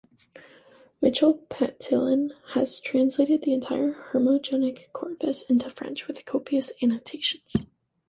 Michel 0.99 1.35
Patillon 1.47 2.31
has 2.55 2.79
translated 2.79 3.43
the 3.43 3.53
entire 3.53 3.91
Hermogenic 3.91 4.91
corpus 4.93 5.43
into 5.43 5.69
French, 5.69 6.07
with 6.07 6.25
copious 6.25 6.71
annotations. 6.81 7.53